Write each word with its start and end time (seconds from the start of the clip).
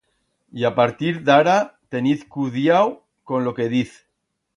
Y 0.59 0.63
a 0.69 0.71
partir 0.79 1.19
d'ara 1.27 1.57
teniz 1.95 2.23
cudiau 2.37 2.89
con 3.33 3.47
lo 3.49 3.55
que 3.61 3.69
diz. 3.75 3.93